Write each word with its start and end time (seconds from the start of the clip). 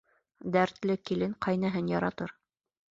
Дәртле 0.55 0.95
килен 1.11 1.39
ҡәйнәһен 1.49 1.95
яратыр. 1.97 2.37